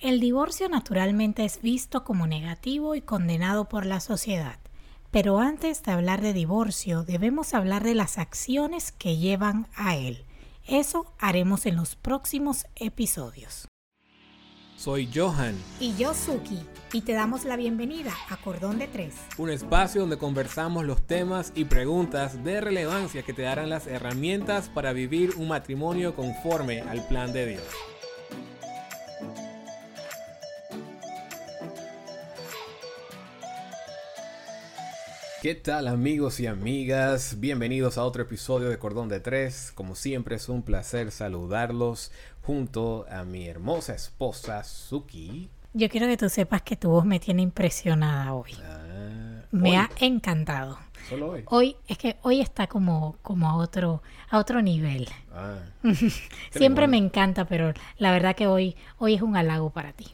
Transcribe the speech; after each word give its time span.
El 0.00 0.18
divorcio 0.18 0.66
naturalmente 0.70 1.44
es 1.44 1.60
visto 1.60 2.04
como 2.04 2.26
negativo 2.26 2.94
y 2.94 3.02
condenado 3.02 3.68
por 3.68 3.84
la 3.84 4.00
sociedad. 4.00 4.58
Pero 5.10 5.40
antes 5.40 5.82
de 5.82 5.92
hablar 5.92 6.22
de 6.22 6.32
divorcio, 6.32 7.02
debemos 7.02 7.52
hablar 7.52 7.84
de 7.84 7.94
las 7.94 8.16
acciones 8.16 8.92
que 8.92 9.18
llevan 9.18 9.68
a 9.74 9.96
él. 9.96 10.24
Eso 10.66 11.12
haremos 11.18 11.66
en 11.66 11.76
los 11.76 11.96
próximos 11.96 12.64
episodios. 12.76 13.68
Soy 14.74 15.10
Johan. 15.14 15.54
Y 15.80 15.94
yo 15.96 16.14
Suki. 16.14 16.60
Y 16.94 17.02
te 17.02 17.12
damos 17.12 17.44
la 17.44 17.56
bienvenida 17.56 18.14
a 18.30 18.38
Cordón 18.38 18.78
de 18.78 18.88
Tres. 18.88 19.16
Un 19.36 19.50
espacio 19.50 20.00
donde 20.00 20.16
conversamos 20.16 20.86
los 20.86 21.06
temas 21.06 21.52
y 21.54 21.66
preguntas 21.66 22.42
de 22.42 22.62
relevancia 22.62 23.22
que 23.22 23.34
te 23.34 23.42
darán 23.42 23.68
las 23.68 23.86
herramientas 23.86 24.70
para 24.70 24.94
vivir 24.94 25.34
un 25.36 25.48
matrimonio 25.48 26.16
conforme 26.16 26.80
al 26.80 27.06
plan 27.06 27.34
de 27.34 27.46
Dios. 27.48 27.64
¿Qué 35.40 35.54
tal 35.54 35.88
amigos 35.88 36.38
y 36.40 36.46
amigas? 36.46 37.40
Bienvenidos 37.40 37.96
a 37.96 38.04
otro 38.04 38.24
episodio 38.24 38.68
de 38.68 38.78
Cordón 38.78 39.08
de 39.08 39.20
Tres. 39.20 39.72
Como 39.74 39.94
siempre 39.94 40.36
es 40.36 40.50
un 40.50 40.62
placer 40.62 41.10
saludarlos 41.10 42.12
junto 42.42 43.06
a 43.08 43.24
mi 43.24 43.48
hermosa 43.48 43.94
esposa 43.94 44.62
Suki. 44.64 45.48
Yo 45.72 45.88
quiero 45.88 46.08
que 46.08 46.18
tú 46.18 46.28
sepas 46.28 46.60
que 46.60 46.76
tu 46.76 46.90
voz 46.90 47.06
me 47.06 47.18
tiene 47.20 47.40
impresionada 47.40 48.34
hoy. 48.34 48.52
Ah, 48.62 49.46
me 49.50 49.78
ha 49.78 49.88
encantado. 50.00 50.78
Solo 51.08 51.30
hoy. 51.30 51.44
Hoy 51.46 51.76
es 51.88 51.96
que 51.96 52.16
hoy 52.20 52.42
está 52.42 52.66
como 52.66 53.16
como 53.22 53.48
a 53.48 53.56
otro 53.56 54.02
a 54.28 54.38
otro 54.38 54.60
nivel. 54.60 55.08
Ah, 55.32 55.60
siempre 56.50 56.86
me 56.86 56.98
encanta, 56.98 57.46
pero 57.46 57.72
la 57.96 58.12
verdad 58.12 58.36
que 58.36 58.46
hoy 58.46 58.76
hoy 58.98 59.14
es 59.14 59.22
un 59.22 59.38
halago 59.38 59.70
para 59.70 59.94
ti. 59.94 60.06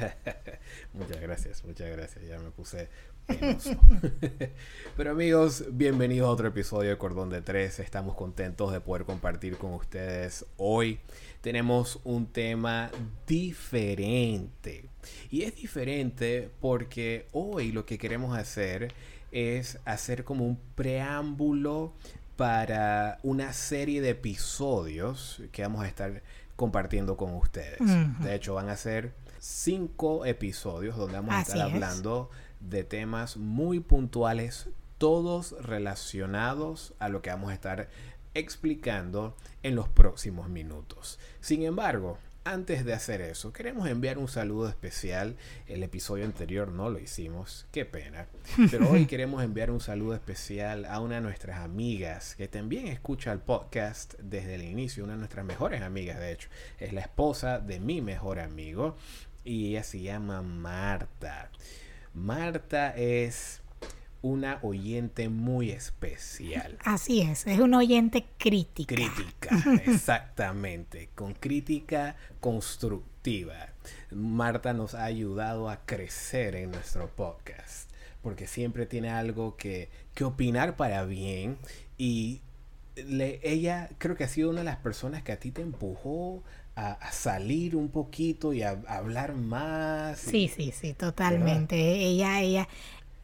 muchas 0.94 1.20
gracias, 1.20 1.62
muchas 1.64 1.90
gracias. 1.90 2.26
Ya 2.26 2.38
me 2.38 2.50
puse 2.50 2.88
Pero 4.96 5.10
amigos, 5.10 5.64
bienvenidos 5.70 6.28
a 6.28 6.30
otro 6.30 6.48
episodio 6.48 6.90
de 6.90 6.98
Cordón 6.98 7.30
de 7.30 7.42
Tres. 7.42 7.78
Estamos 7.78 8.14
contentos 8.14 8.72
de 8.72 8.80
poder 8.80 9.04
compartir 9.04 9.56
con 9.56 9.74
ustedes 9.74 10.44
hoy. 10.56 10.98
Tenemos 11.40 12.00
un 12.04 12.26
tema 12.26 12.90
diferente. 13.26 14.88
Y 15.30 15.42
es 15.42 15.54
diferente 15.54 16.50
porque 16.60 17.26
hoy 17.32 17.72
lo 17.72 17.86
que 17.86 17.98
queremos 17.98 18.36
hacer 18.36 18.92
es 19.30 19.78
hacer 19.84 20.24
como 20.24 20.44
un 20.44 20.58
preámbulo 20.74 21.92
para 22.36 23.18
una 23.22 23.52
serie 23.52 24.00
de 24.00 24.10
episodios 24.10 25.42
que 25.52 25.62
vamos 25.62 25.84
a 25.84 25.88
estar 25.88 26.22
compartiendo 26.56 27.16
con 27.16 27.34
ustedes. 27.34 27.78
De 28.20 28.34
hecho, 28.34 28.54
van 28.54 28.68
a 28.68 28.76
ser 28.76 29.14
cinco 29.38 30.24
episodios 30.24 30.96
donde 30.96 31.14
vamos 31.14 31.34
a 31.34 31.42
estar 31.42 31.60
hablando 31.60 32.30
de 32.68 32.84
temas 32.84 33.36
muy 33.36 33.80
puntuales, 33.80 34.68
todos 34.98 35.52
relacionados 35.62 36.94
a 36.98 37.08
lo 37.08 37.22
que 37.22 37.30
vamos 37.30 37.50
a 37.50 37.54
estar 37.54 37.88
explicando 38.34 39.36
en 39.62 39.74
los 39.74 39.88
próximos 39.88 40.48
minutos. 40.48 41.18
Sin 41.40 41.62
embargo, 41.62 42.18
antes 42.44 42.84
de 42.84 42.92
hacer 42.92 43.20
eso, 43.20 43.52
queremos 43.52 43.88
enviar 43.88 44.18
un 44.18 44.26
saludo 44.26 44.68
especial. 44.68 45.36
El 45.68 45.84
episodio 45.84 46.24
anterior 46.24 46.72
no 46.72 46.90
lo 46.90 46.98
hicimos, 46.98 47.66
qué 47.70 47.84
pena. 47.84 48.26
Pero 48.68 48.90
hoy 48.90 49.06
queremos 49.06 49.44
enviar 49.44 49.70
un 49.70 49.80
saludo 49.80 50.14
especial 50.14 50.84
a 50.86 50.98
una 50.98 51.16
de 51.16 51.20
nuestras 51.20 51.60
amigas 51.60 52.34
que 52.34 52.48
también 52.48 52.88
escucha 52.88 53.30
el 53.32 53.38
podcast 53.38 54.14
desde 54.18 54.56
el 54.56 54.62
inicio, 54.62 55.04
una 55.04 55.12
de 55.12 55.20
nuestras 55.20 55.44
mejores 55.44 55.82
amigas, 55.82 56.18
de 56.18 56.32
hecho. 56.32 56.48
Es 56.80 56.92
la 56.92 57.02
esposa 57.02 57.60
de 57.60 57.78
mi 57.78 58.00
mejor 58.00 58.40
amigo 58.40 58.96
y 59.44 59.68
ella 59.68 59.84
se 59.84 60.00
llama 60.00 60.42
Marta. 60.42 61.50
Marta 62.14 62.90
es 62.96 63.62
una 64.22 64.60
oyente 64.62 65.28
muy 65.28 65.70
especial. 65.70 66.78
Así 66.84 67.20
es, 67.20 67.46
es 67.46 67.58
una 67.58 67.78
oyente 67.78 68.24
crítica. 68.38 68.94
Crítica, 68.94 69.62
exactamente, 69.84 71.10
con 71.14 71.34
crítica 71.34 72.16
constructiva. 72.40 73.70
Marta 74.10 74.72
nos 74.72 74.94
ha 74.94 75.04
ayudado 75.04 75.68
a 75.68 75.84
crecer 75.84 76.54
en 76.54 76.70
nuestro 76.70 77.08
podcast, 77.08 77.90
porque 78.22 78.46
siempre 78.46 78.86
tiene 78.86 79.10
algo 79.10 79.56
que, 79.56 79.90
que 80.14 80.24
opinar 80.24 80.76
para 80.76 81.04
bien 81.04 81.58
y 81.98 82.42
le, 82.94 83.40
ella 83.42 83.88
creo 83.98 84.16
que 84.16 84.24
ha 84.24 84.28
sido 84.28 84.50
una 84.50 84.60
de 84.60 84.66
las 84.66 84.76
personas 84.76 85.22
que 85.22 85.32
a 85.32 85.40
ti 85.40 85.50
te 85.50 85.62
empujó 85.62 86.42
a, 86.76 87.12
salir 87.12 87.76
un 87.76 87.90
poquito 87.90 88.52
y 88.52 88.62
a, 88.62 88.80
hablar 88.88 89.34
más. 89.34 90.18
Sí, 90.18 90.48
sí, 90.48 90.72
sí, 90.72 90.94
totalmente. 90.94 91.76
Ella, 91.76 92.40
ella, 92.40 92.68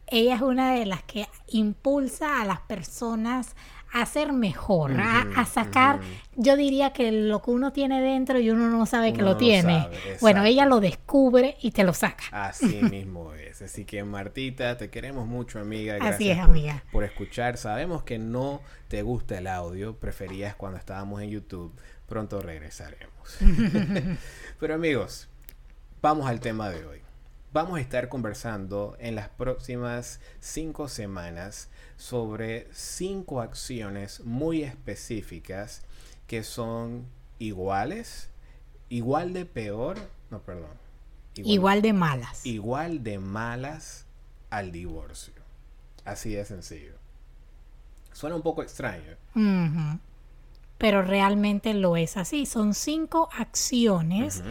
ella 0.07 0.35
es 0.35 0.41
una 0.41 0.73
de 0.73 0.85
las 0.85 1.03
que 1.03 1.27
impulsa 1.47 2.41
a 2.41 2.45
las 2.45 2.61
personas 2.61 3.55
a 3.91 4.05
ser 4.05 4.33
mejor, 4.33 4.91
a, 5.01 5.45
sacar, 5.45 5.99
yo 6.35 6.55
diría 6.55 6.93
que 6.93 7.11
lo 7.11 7.41
que 7.41 7.49
uno 7.49 7.73
tiene 7.73 8.01
dentro 8.01 8.39
y 8.39 8.51
uno 8.51 8.69
no 8.69 8.85
sabe 8.85 9.13
que 9.13 9.23
lo 9.23 9.35
tiene. 9.35 9.87
bueno, 10.21 10.43
ella 10.43 10.65
lo 10.65 10.79
descubre 10.79 11.57
y 11.61 11.71
te 11.71 11.83
lo 11.83 11.93
saca. 11.93 12.25
Así 12.31 12.81
mismo 12.91 13.33
es. 13.33 13.63
Así 13.63 13.85
que 13.85 14.03
Martita, 14.03 14.77
te 14.77 14.91
queremos 14.91 15.27
mucho, 15.27 15.59
amiga. 15.59 15.95
Gracias 15.95 16.15
Así 16.15 16.29
es, 16.29 16.39
amiga. 16.39 16.83
Por 16.91 17.03
escuchar. 17.03 17.57
Sabemos 17.57 18.03
que 18.03 18.19
no 18.19 18.61
te 18.89 19.01
gusta 19.01 19.39
el 19.39 19.47
audio, 19.47 19.97
preferías 19.97 20.55
cuando 20.55 20.77
estábamos 20.77 21.21
en 21.21 21.31
YouTube 21.31 21.73
Pronto 22.09 22.41
regresaremos. 22.41 23.37
Pero 24.59 24.73
amigos, 24.73 25.29
vamos 26.01 26.27
al 26.27 26.39
tema 26.39 26.71
de 26.71 26.83
hoy. 26.83 27.01
Vamos 27.53 27.77
a 27.77 27.81
estar 27.81 28.09
conversando 28.09 28.97
en 28.99 29.13
las 29.13 29.29
próximas 29.29 30.19
cinco 30.39 30.87
semanas 30.87 31.69
sobre 31.97 32.67
cinco 32.73 33.41
acciones 33.41 34.21
muy 34.21 34.63
específicas 34.63 35.83
que 36.25 36.43
son 36.43 37.05
iguales, 37.37 38.31
igual 38.89 39.33
de 39.33 39.45
peor, 39.45 39.97
no, 40.31 40.41
perdón. 40.41 40.71
Igual, 41.35 41.83
de 41.83 41.93
malas. 41.93 42.43
Igual 42.43 43.03
de 43.03 43.19
malas 43.19 44.05
al 44.49 44.71
divorcio. 44.71 45.33
Así 46.05 46.33
de 46.33 46.43
sencillo. 46.43 46.93
Suena 48.13 48.35
un 48.35 48.41
poco 48.41 48.63
extraño 48.63 49.15
pero 50.79 51.03
realmente 51.03 51.75
lo 51.75 51.95
es 51.95 52.17
así. 52.17 52.47
Son 52.47 52.73
cinco 52.73 53.29
acciones 53.37 54.41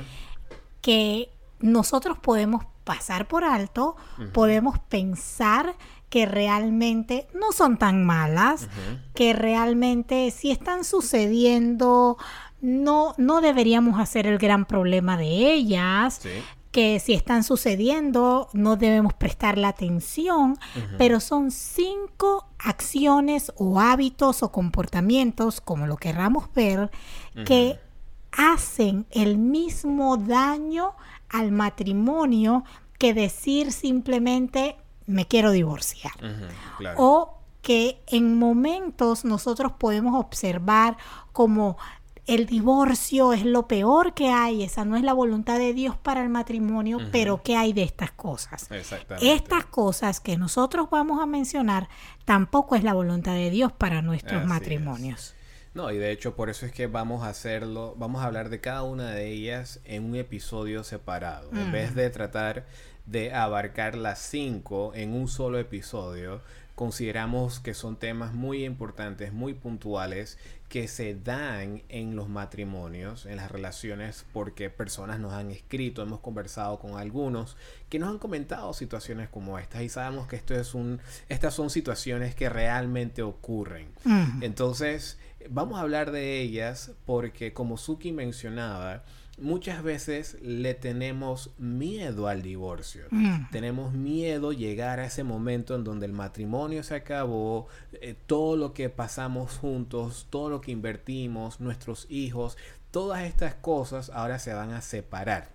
que 0.80 1.32
nosotros 1.58 2.18
podemos 2.18 2.64
pasar 2.84 3.26
por 3.26 3.42
alto, 3.42 3.96
podemos 4.32 4.78
pensar 4.78 5.74
que 6.08 6.24
realmente 6.26 7.26
no 7.34 7.52
son 7.52 7.76
tan 7.76 8.04
malas, 8.04 8.68
que 9.14 9.32
realmente 9.32 10.30
si 10.30 10.50
están 10.50 10.84
sucediendo 10.84 12.16
no, 12.60 13.14
no 13.18 13.40
deberíamos 13.40 14.00
hacer 14.00 14.26
el 14.26 14.38
gran 14.38 14.64
problema 14.64 15.16
de 15.16 15.52
ellas, 15.52 16.20
que 16.78 17.00
si 17.00 17.12
están 17.12 17.42
sucediendo 17.42 18.48
no 18.52 18.76
debemos 18.76 19.12
prestar 19.12 19.58
la 19.58 19.66
atención, 19.66 20.56
pero 20.96 21.18
son 21.18 21.50
cinco 21.50 22.46
acciones 22.56 23.52
o 23.56 23.80
hábitos 23.80 24.44
o 24.44 24.52
comportamientos, 24.52 25.60
como 25.60 25.88
lo 25.88 25.96
querramos 25.96 26.44
ver, 26.54 26.92
que 27.44 27.80
hacen 28.30 29.06
el 29.10 29.38
mismo 29.38 30.18
daño 30.18 30.92
al 31.28 31.50
matrimonio 31.50 32.62
que 32.96 33.12
decir 33.12 33.72
simplemente 33.72 34.76
me 35.06 35.26
quiero 35.26 35.50
divorciar. 35.50 36.12
O 36.96 37.38
que 37.60 38.00
en 38.06 38.38
momentos 38.38 39.24
nosotros 39.24 39.72
podemos 39.72 40.14
observar 40.14 40.96
como 41.32 41.76
el 42.28 42.44
divorcio 42.44 43.32
es 43.32 43.44
lo 43.44 43.66
peor 43.66 44.12
que 44.12 44.28
hay, 44.28 44.62
esa 44.62 44.84
no 44.84 44.96
es 44.96 45.02
la 45.02 45.14
voluntad 45.14 45.58
de 45.58 45.72
Dios 45.72 45.96
para 45.96 46.22
el 46.22 46.28
matrimonio, 46.28 46.98
pero 47.10 47.42
¿qué 47.42 47.56
hay 47.56 47.72
de 47.72 47.82
estas 47.82 48.12
cosas? 48.12 48.68
Estas 49.22 49.64
cosas 49.64 50.20
que 50.20 50.36
nosotros 50.36 50.88
vamos 50.90 51.22
a 51.22 51.26
mencionar 51.26 51.88
tampoco 52.26 52.76
es 52.76 52.84
la 52.84 52.92
voluntad 52.92 53.32
de 53.32 53.50
Dios 53.50 53.72
para 53.72 54.02
nuestros 54.02 54.44
matrimonios. 54.44 55.34
No, 55.78 55.92
y 55.92 55.96
de 55.96 56.10
hecho 56.10 56.34
por 56.34 56.50
eso 56.50 56.66
es 56.66 56.72
que 56.72 56.88
vamos 56.88 57.22
a 57.22 57.28
hacerlo, 57.28 57.94
vamos 57.96 58.20
a 58.20 58.24
hablar 58.24 58.48
de 58.48 58.60
cada 58.60 58.82
una 58.82 59.12
de 59.12 59.28
ellas 59.28 59.78
en 59.84 60.06
un 60.06 60.16
episodio 60.16 60.82
separado. 60.82 61.50
En 61.52 61.70
vez 61.70 61.94
de 61.94 62.10
tratar 62.10 62.66
de 63.06 63.32
abarcar 63.32 63.96
las 63.96 64.18
cinco 64.18 64.90
en 64.96 65.12
un 65.12 65.28
solo 65.28 65.56
episodio, 65.56 66.40
consideramos 66.74 67.60
que 67.60 67.74
son 67.74 67.94
temas 67.94 68.34
muy 68.34 68.64
importantes, 68.64 69.32
muy 69.32 69.54
puntuales, 69.54 70.36
que 70.68 70.86
se 70.86 71.14
dan 71.14 71.82
en 71.88 72.14
los 72.14 72.28
matrimonios, 72.28 73.24
en 73.26 73.36
las 73.36 73.50
relaciones, 73.50 74.26
porque 74.32 74.70
personas 74.70 75.18
nos 75.18 75.32
han 75.32 75.50
escrito, 75.50 76.02
hemos 76.02 76.20
conversado 76.20 76.78
con 76.78 76.98
algunos 76.98 77.56
que 77.88 77.98
nos 77.98 78.10
han 78.10 78.18
comentado 78.18 78.72
situaciones 78.74 79.28
como 79.28 79.58
estas 79.58 79.82
y 79.82 79.88
sabemos 79.88 80.26
que 80.26 80.36
esto 80.36 80.54
es 80.54 80.74
un, 80.74 81.00
estas 81.28 81.54
son 81.54 81.70
situaciones 81.70 82.34
que 82.34 82.48
realmente 82.48 83.22
ocurren. 83.22 83.88
Entonces, 84.40 85.18
vamos 85.50 85.78
a 85.78 85.82
hablar 85.82 86.10
de 86.10 86.40
ellas 86.40 86.92
porque 87.06 87.52
como 87.52 87.76
Suki 87.76 88.12
mencionaba, 88.12 89.04
muchas 89.40 89.82
veces 89.82 90.36
le 90.42 90.74
tenemos 90.74 91.50
miedo 91.58 92.28
al 92.28 92.42
divorcio. 92.42 93.06
Mm. 93.10 93.50
Tenemos 93.50 93.92
miedo 93.92 94.52
llegar 94.52 95.00
a 95.00 95.06
ese 95.06 95.24
momento 95.24 95.74
en 95.74 95.84
donde 95.84 96.06
el 96.06 96.12
matrimonio 96.12 96.82
se 96.82 96.96
acabó, 96.96 97.68
eh, 97.92 98.14
todo 98.26 98.56
lo 98.56 98.74
que 98.74 98.88
pasamos 98.88 99.56
juntos, 99.58 100.26
todo 100.30 100.50
lo 100.50 100.60
que 100.60 100.72
invertimos, 100.72 101.60
nuestros 101.60 102.06
hijos, 102.10 102.56
todas 102.90 103.22
estas 103.22 103.54
cosas 103.54 104.10
ahora 104.10 104.38
se 104.38 104.54
van 104.54 104.72
a 104.72 104.82
separar. 104.82 105.50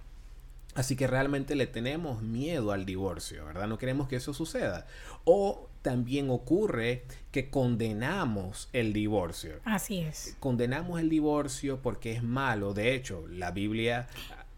Así 0.76 0.96
que 0.96 1.06
realmente 1.06 1.56
le 1.56 1.68
tenemos 1.68 2.24
miedo 2.24 2.72
al 2.72 2.86
divorcio, 2.86 3.46
¿verdad? 3.46 3.68
No 3.68 3.78
queremos 3.78 4.08
que 4.08 4.16
eso 4.16 4.34
suceda. 4.34 4.88
O 5.24 5.70
también 5.84 6.32
ocurre 6.32 7.04
que 7.32 7.52
condenamos 7.52 8.70
el 8.74 8.94
divorcio. 8.94 9.60
Así 9.66 10.00
es. 10.00 10.36
Condenamos 10.40 11.00
el 11.00 11.10
divorcio 11.10 11.80
porque 11.84 12.14
es 12.14 12.24
malo. 12.24 12.74
De 12.74 12.96
hecho, 12.96 13.28
la 13.28 13.52
Biblia... 13.52 14.08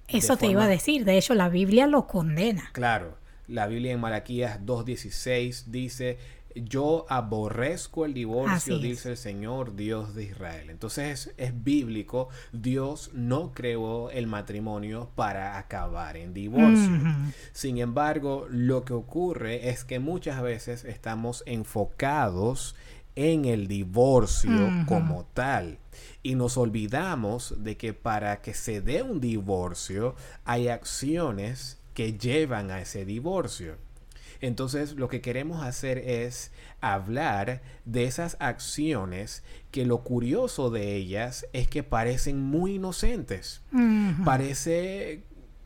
Eso 0.07 0.37
te 0.37 0.45
iba 0.45 0.63
a 0.63 0.67
decir. 0.67 1.03
De 1.03 1.17
hecho, 1.17 1.33
la 1.33 1.49
Biblia 1.49 1.87
lo 1.87 2.07
condena. 2.07 2.69
Claro, 2.73 3.17
la 3.47 3.67
Biblia 3.67 3.91
en 3.91 3.99
Malaquías 3.99 4.61
2.16 4.61 5.65
dice, 5.65 6.19
yo 6.55 7.05
aborrezco 7.09 8.05
el 8.05 8.13
divorcio, 8.13 8.79
dice 8.79 9.11
el 9.11 9.17
Señor 9.17 9.75
Dios 9.75 10.15
de 10.15 10.23
Israel. 10.23 10.69
Entonces 10.69 11.27
es, 11.27 11.33
es 11.37 11.63
bíblico, 11.63 12.29
Dios 12.53 13.11
no 13.13 13.51
creó 13.53 14.09
el 14.09 14.27
matrimonio 14.27 15.09
para 15.15 15.57
acabar 15.57 16.17
en 16.17 16.33
divorcio. 16.33 16.91
Sin 17.51 17.77
embargo, 17.77 18.47
lo 18.49 18.85
que 18.85 18.93
ocurre 18.93 19.69
es 19.69 19.83
que 19.83 19.99
muchas 19.99 20.41
veces 20.41 20.85
estamos 20.85 21.43
enfocados 21.45 22.75
en 23.15 23.45
el 23.45 23.67
divorcio 23.67 24.69
como 24.87 25.25
tal. 25.33 25.79
Y 26.23 26.35
nos 26.35 26.57
olvidamos 26.57 27.55
de 27.63 27.77
que 27.77 27.93
para 27.93 28.41
que 28.41 28.53
se 28.53 28.81
dé 28.81 29.01
un 29.03 29.21
divorcio 29.21 30.15
hay 30.43 30.67
acciones 30.67 31.79
que 31.93 32.17
llevan 32.17 32.71
a 32.71 32.81
ese 32.81 33.05
divorcio. 33.05 33.77
Entonces 34.41 34.93
lo 34.95 35.07
que 35.07 35.21
queremos 35.21 35.63
hacer 35.63 35.97
es 35.99 36.51
hablar 36.81 37.61
de 37.85 38.05
esas 38.05 38.37
acciones 38.39 39.43
que 39.71 39.85
lo 39.85 39.99
curioso 40.03 40.69
de 40.69 40.95
ellas 40.95 41.45
es 41.53 41.67
que 41.67 41.83
parecen 41.83 42.41
muy 42.41 42.75
inocentes 42.75 43.61
parece 44.23 45.23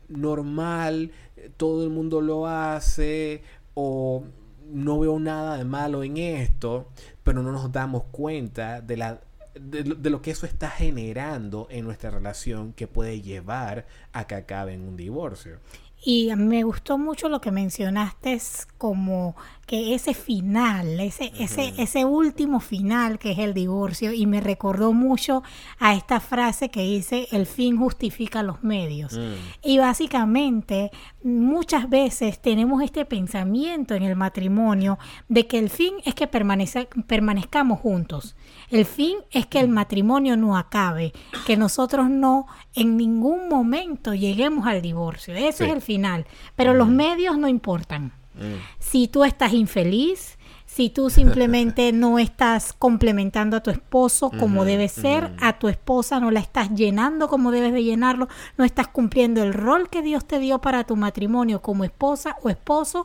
normal, 0.08 1.12
todo 1.56 1.84
el 1.84 1.90
mundo 1.90 2.20
lo 2.20 2.46
hace 2.46 3.42
o 3.74 4.24
no 4.72 4.98
veo 5.00 5.18
nada 5.18 5.56
de 5.56 5.64
malo 5.64 6.02
en 6.04 6.16
esto, 6.16 6.88
pero 7.24 7.42
no 7.42 7.52
nos 7.52 7.72
damos 7.72 8.04
cuenta 8.10 8.80
de 8.80 8.96
la 8.96 9.20
de, 9.54 9.84
lo- 9.84 9.96
de 9.96 10.10
lo 10.10 10.22
que 10.22 10.30
eso 10.30 10.46
está 10.46 10.70
generando 10.70 11.66
en 11.70 11.84
nuestra 11.84 12.10
relación 12.10 12.72
que 12.72 12.86
puede 12.86 13.20
llevar 13.20 13.84
a 14.12 14.26
que 14.26 14.36
acabe 14.36 14.74
en 14.74 14.82
un 14.82 14.96
divorcio. 14.96 15.58
Y 16.02 16.30
me 16.36 16.62
gustó 16.64 16.96
mucho 16.98 17.28
lo 17.28 17.40
que 17.40 17.50
mencionaste 17.50 18.32
es 18.32 18.66
como 18.78 19.36
que 19.66 19.94
ese 19.94 20.14
final, 20.14 20.98
ese, 20.98 21.30
ese, 21.38 21.72
ese 21.78 22.04
último 22.04 22.58
final 22.58 23.20
que 23.20 23.30
es 23.32 23.38
el 23.38 23.54
divorcio, 23.54 24.12
y 24.12 24.26
me 24.26 24.40
recordó 24.40 24.92
mucho 24.92 25.44
a 25.78 25.94
esta 25.94 26.18
frase 26.18 26.70
que 26.70 26.80
dice 26.82 27.28
el 27.30 27.46
fin 27.46 27.76
justifica 27.76 28.42
los 28.42 28.64
medios. 28.64 29.12
Mm. 29.16 29.34
Y 29.62 29.78
básicamente 29.78 30.90
muchas 31.22 31.88
veces 31.88 32.40
tenemos 32.40 32.82
este 32.82 33.04
pensamiento 33.04 33.94
en 33.94 34.02
el 34.02 34.16
matrimonio 34.16 34.98
de 35.28 35.46
que 35.46 35.58
el 35.60 35.70
fin 35.70 35.94
es 36.04 36.14
que 36.16 36.28
permanece- 36.28 36.88
permanezcamos 37.06 37.78
juntos. 37.78 38.34
El 38.70 38.86
fin 38.86 39.18
es 39.30 39.46
que 39.46 39.60
el 39.60 39.68
matrimonio 39.68 40.36
no 40.36 40.56
acabe, 40.56 41.12
que 41.46 41.56
nosotros 41.56 42.10
no 42.10 42.46
en 42.74 42.96
ningún 42.96 43.48
momento 43.48 44.14
lleguemos 44.14 44.66
al 44.66 44.82
divorcio. 44.82 45.34
Eso 45.34 45.58
Sí. 45.58 45.64
es 45.64 45.70
el 45.70 45.80
final. 45.90 46.24
Pero 46.54 46.72
los 46.72 46.86
medios 46.86 47.36
no 47.36 47.48
importan. 47.48 48.12
Mm. 48.34 48.54
Si 48.78 49.08
tú 49.08 49.24
estás 49.24 49.52
infeliz, 49.52 50.38
si 50.64 50.88
tú 50.88 51.10
simplemente 51.10 51.90
no 52.04 52.20
estás 52.20 52.72
complementando 52.72 53.56
a 53.56 53.60
tu 53.60 53.70
esposo 53.70 54.30
como 54.38 54.64
debe 54.64 54.86
ser, 54.86 55.32
a 55.40 55.58
tu 55.58 55.66
esposa 55.66 56.20
no 56.20 56.30
la 56.30 56.38
estás 56.38 56.70
llenando 56.70 57.26
como 57.26 57.50
debes 57.50 57.72
de 57.72 57.82
llenarlo, 57.82 58.28
no 58.56 58.64
estás 58.64 58.86
cumpliendo 58.86 59.42
el 59.42 59.52
rol 59.52 59.90
que 59.90 60.00
Dios 60.00 60.24
te 60.24 60.38
dio 60.38 60.60
para 60.60 60.84
tu 60.84 60.94
matrimonio 60.94 61.60
como 61.60 61.82
esposa 61.82 62.36
o 62.40 62.50
esposo, 62.50 63.04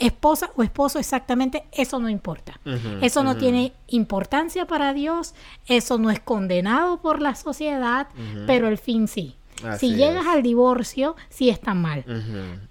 esposa 0.00 0.50
o 0.56 0.64
esposo 0.64 0.98
exactamente, 0.98 1.66
eso 1.70 2.00
no 2.00 2.08
importa. 2.08 2.58
Eso 3.00 3.22
no 3.22 3.36
tiene 3.36 3.72
importancia 3.86 4.66
para 4.66 4.92
Dios, 4.92 5.36
eso 5.66 5.98
no 5.98 6.10
es 6.10 6.18
condenado 6.18 7.00
por 7.00 7.22
la 7.22 7.36
sociedad, 7.36 8.08
pero 8.48 8.66
el 8.66 8.76
fin 8.76 9.06
sí. 9.06 9.36
Así 9.64 9.90
si 9.90 9.96
llegas 9.96 10.22
es. 10.26 10.28
al 10.32 10.42
divorcio, 10.42 11.16
sí 11.28 11.48
está 11.50 11.74
mal. 11.74 12.04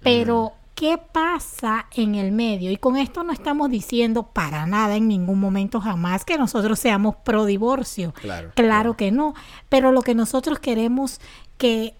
Pero, 0.02 0.52
¿qué 0.74 0.98
pasa 0.98 1.86
en 1.94 2.14
el 2.14 2.32
medio? 2.32 2.70
Y 2.70 2.76
con 2.76 2.96
esto 2.96 3.22
no 3.24 3.32
estamos 3.32 3.68
diciendo 3.70 4.24
para 4.32 4.66
nada 4.66 4.96
en 4.96 5.08
ningún 5.08 5.40
momento 5.40 5.80
jamás 5.80 6.24
que 6.24 6.38
nosotros 6.38 6.78
seamos 6.78 7.16
pro 7.24 7.44
divorcio. 7.44 8.12
Claro, 8.12 8.52
Claro 8.54 8.54
claro. 8.54 8.96
que 8.96 9.10
no. 9.10 9.34
Pero 9.68 9.92
lo 9.92 10.02
que 10.02 10.14
nosotros 10.14 10.58
queremos 10.60 11.20
que 11.56 11.94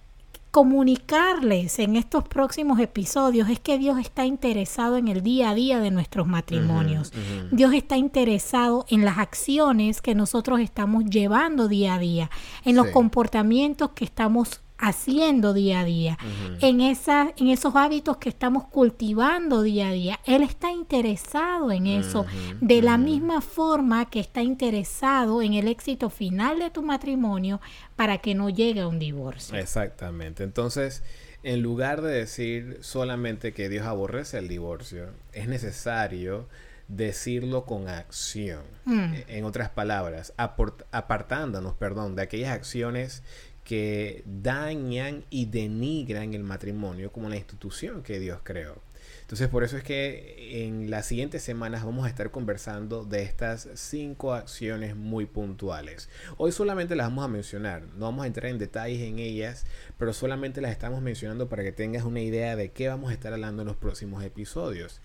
comunicarles 0.50 1.78
en 1.78 1.96
estos 1.96 2.24
próximos 2.26 2.80
episodios 2.80 3.48
es 3.50 3.60
que 3.60 3.78
Dios 3.78 3.98
está 3.98 4.24
interesado 4.24 4.96
en 4.96 5.08
el 5.08 5.22
día 5.22 5.50
a 5.50 5.54
día 5.54 5.78
de 5.80 5.90
nuestros 5.90 6.26
matrimonios. 6.26 7.12
Dios 7.50 7.74
está 7.74 7.96
interesado 7.96 8.86
en 8.88 9.04
las 9.04 9.18
acciones 9.18 10.00
que 10.00 10.14
nosotros 10.14 10.60
estamos 10.60 11.04
llevando 11.04 11.68
día 11.68 11.94
a 11.94 11.98
día, 11.98 12.30
en 12.64 12.76
los 12.76 12.86
Sí. 12.86 12.92
comportamientos 12.92 13.90
que 13.90 14.04
estamos 14.04 14.60
haciendo 14.78 15.52
día 15.52 15.80
a 15.80 15.84
día, 15.84 16.18
en, 16.60 16.80
esa, 16.80 17.32
en 17.36 17.48
esos 17.48 17.74
hábitos 17.74 18.16
que 18.18 18.28
estamos 18.28 18.64
cultivando 18.64 19.62
día 19.62 19.88
a 19.88 19.92
día. 19.92 20.20
Él 20.24 20.42
está 20.42 20.70
interesado 20.70 21.72
en 21.72 21.86
eso, 21.86 22.26
de 22.60 22.80
la 22.80 22.96
misma 22.96 23.40
forma 23.40 24.08
que 24.08 24.20
está 24.20 24.40
interesado 24.42 25.42
en 25.42 25.54
el 25.54 25.68
éxito 25.68 26.10
final 26.10 26.60
de 26.60 26.70
tu 26.70 26.82
matrimonio 26.82 27.60
para 27.96 28.18
que 28.18 28.34
no 28.34 28.48
llegue 28.48 28.80
a 28.80 28.88
un 28.88 28.98
divorcio. 28.98 29.58
Exactamente. 29.58 30.44
Entonces, 30.44 31.02
en 31.42 31.60
lugar 31.60 32.00
de 32.00 32.12
decir 32.12 32.78
solamente 32.80 33.52
que 33.52 33.68
Dios 33.68 33.86
aborrece 33.86 34.38
el 34.38 34.48
divorcio, 34.48 35.10
es 35.32 35.48
necesario 35.48 36.48
decirlo 36.88 37.64
con 37.64 37.88
acción. 37.88 38.62
Mm. 38.84 39.14
En 39.28 39.44
otras 39.44 39.68
palabras, 39.68 40.32
apartándonos, 40.36 41.74
perdón, 41.74 42.16
de 42.16 42.22
aquellas 42.22 42.50
acciones 42.50 43.22
que 43.68 44.22
dañan 44.24 45.26
y 45.28 45.44
denigran 45.44 46.32
el 46.32 46.42
matrimonio 46.42 47.12
como 47.12 47.28
la 47.28 47.36
institución 47.36 48.02
que 48.02 48.18
Dios 48.18 48.40
creó. 48.42 48.80
Entonces, 49.20 49.48
por 49.48 49.62
eso 49.62 49.76
es 49.76 49.82
que 49.82 50.66
en 50.66 50.88
las 50.90 51.04
siguientes 51.04 51.42
semanas 51.42 51.84
vamos 51.84 52.06
a 52.06 52.08
estar 52.08 52.30
conversando 52.30 53.04
de 53.04 53.24
estas 53.24 53.68
cinco 53.74 54.32
acciones 54.32 54.96
muy 54.96 55.26
puntuales. 55.26 56.08
Hoy 56.38 56.50
solamente 56.50 56.96
las 56.96 57.08
vamos 57.08 57.26
a 57.26 57.28
mencionar, 57.28 57.82
no 57.98 58.06
vamos 58.06 58.24
a 58.24 58.26
entrar 58.26 58.50
en 58.50 58.56
detalles 58.56 59.02
en 59.02 59.18
ellas, 59.18 59.66
pero 59.98 60.14
solamente 60.14 60.62
las 60.62 60.72
estamos 60.72 61.02
mencionando 61.02 61.50
para 61.50 61.62
que 61.62 61.72
tengas 61.72 62.04
una 62.04 62.20
idea 62.20 62.56
de 62.56 62.70
qué 62.70 62.88
vamos 62.88 63.10
a 63.10 63.12
estar 63.12 63.34
hablando 63.34 63.60
en 63.60 63.68
los 63.68 63.76
próximos 63.76 64.24
episodios. 64.24 65.02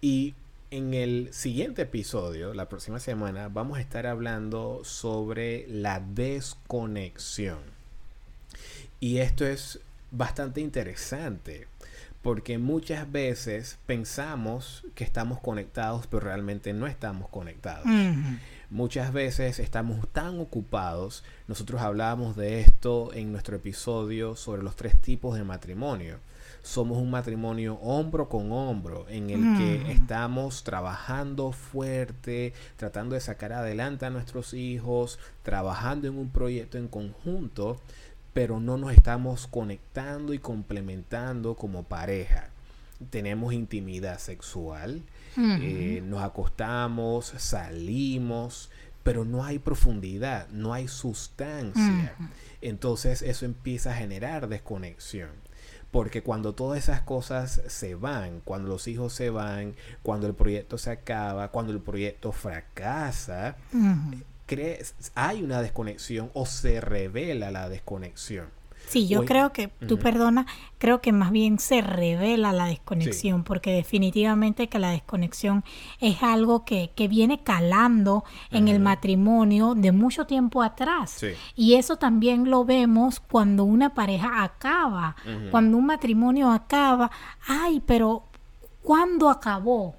Y 0.00 0.36
en 0.70 0.94
el 0.94 1.30
siguiente 1.32 1.82
episodio, 1.82 2.54
la 2.54 2.68
próxima 2.68 3.00
semana, 3.00 3.48
vamos 3.48 3.78
a 3.78 3.80
estar 3.80 4.06
hablando 4.06 4.82
sobre 4.84 5.66
la 5.66 5.98
desconexión. 5.98 7.75
Y 9.00 9.18
esto 9.18 9.46
es 9.46 9.80
bastante 10.10 10.60
interesante 10.60 11.66
porque 12.26 12.58
muchas 12.58 13.12
veces 13.12 13.78
pensamos 13.86 14.84
que 14.96 15.04
estamos 15.04 15.38
conectados, 15.38 16.08
pero 16.08 16.24
realmente 16.24 16.72
no 16.72 16.88
estamos 16.88 17.28
conectados. 17.28 17.86
Muchas 18.68 19.12
veces 19.12 19.60
estamos 19.60 20.08
tan 20.10 20.40
ocupados, 20.40 21.22
nosotros 21.46 21.80
hablábamos 21.80 22.34
de 22.34 22.60
esto 22.62 23.12
en 23.14 23.30
nuestro 23.30 23.54
episodio 23.54 24.34
sobre 24.34 24.64
los 24.64 24.74
tres 24.74 25.00
tipos 25.00 25.38
de 25.38 25.44
matrimonio. 25.44 26.18
Somos 26.62 26.98
un 26.98 27.12
matrimonio 27.12 27.74
hombro 27.76 28.28
con 28.28 28.50
hombro 28.50 29.06
en 29.08 29.30
el 29.30 29.56
que 29.56 29.92
estamos 29.92 30.64
trabajando 30.64 31.52
fuerte, 31.52 32.54
tratando 32.76 33.14
de 33.14 33.20
sacar 33.20 33.52
adelante 33.52 34.04
a 34.04 34.10
nuestros 34.10 34.52
hijos, 34.52 35.20
trabajando 35.44 36.08
en 36.08 36.18
un 36.18 36.30
proyecto 36.30 36.76
en 36.76 36.88
conjunto, 36.88 37.80
pero 38.36 38.60
no 38.60 38.76
nos 38.76 38.92
estamos 38.92 39.46
conectando 39.46 40.34
y 40.34 40.38
complementando 40.38 41.54
como 41.54 41.84
pareja. 41.84 42.50
Tenemos 43.08 43.54
intimidad 43.54 44.18
sexual, 44.18 45.00
eh, 45.38 46.02
nos 46.04 46.22
acostamos, 46.22 47.32
salimos, 47.38 48.70
pero 49.02 49.24
no 49.24 49.42
hay 49.42 49.58
profundidad, 49.58 50.50
no 50.50 50.74
hay 50.74 50.86
sustancia. 50.86 52.14
Entonces 52.60 53.22
eso 53.22 53.46
empieza 53.46 53.92
a 53.92 53.96
generar 53.96 54.48
desconexión. 54.48 55.30
Porque 55.90 56.22
cuando 56.22 56.54
todas 56.54 56.78
esas 56.78 57.00
cosas 57.00 57.62
se 57.68 57.94
van, 57.94 58.42
cuando 58.44 58.68
los 58.68 58.86
hijos 58.86 59.14
se 59.14 59.30
van, 59.30 59.76
cuando 60.02 60.26
el 60.26 60.34
proyecto 60.34 60.76
se 60.76 60.90
acaba, 60.90 61.52
cuando 61.52 61.72
el 61.72 61.80
proyecto 61.80 62.32
fracasa. 62.32 63.56
Crees, 64.46 64.94
hay 65.14 65.42
una 65.42 65.60
desconexión 65.60 66.30
o 66.34 66.46
se 66.46 66.80
revela 66.80 67.50
la 67.50 67.68
desconexión. 67.68 68.46
Sí, 68.88 69.08
yo 69.08 69.24
creo 69.24 69.52
que, 69.52 69.68
tú 69.88 69.98
perdona, 69.98 70.46
creo 70.78 71.00
que 71.00 71.10
más 71.10 71.32
bien 71.32 71.58
se 71.58 71.80
revela 71.80 72.52
la 72.52 72.66
desconexión, 72.66 73.42
porque 73.42 73.72
definitivamente 73.72 74.68
que 74.68 74.78
la 74.78 74.90
desconexión 74.90 75.64
es 76.00 76.22
algo 76.22 76.64
que, 76.64 76.92
que 76.94 77.08
viene 77.08 77.42
calando 77.42 78.24
en 78.50 78.68
el 78.68 78.78
matrimonio 78.78 79.74
de 79.74 79.90
mucho 79.90 80.26
tiempo 80.26 80.62
atrás. 80.62 81.24
Y 81.56 81.74
eso 81.74 81.96
también 81.96 82.48
lo 82.48 82.64
vemos 82.64 83.18
cuando 83.18 83.64
una 83.64 83.92
pareja 83.92 84.44
acaba, 84.44 85.16
cuando 85.50 85.76
un 85.78 85.86
matrimonio 85.86 86.52
acaba, 86.52 87.10
ay, 87.46 87.82
pero 87.84 88.25
¿Cuándo 88.86 89.30
acabó? 89.30 89.96